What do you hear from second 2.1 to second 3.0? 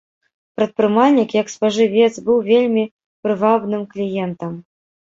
быў вельмі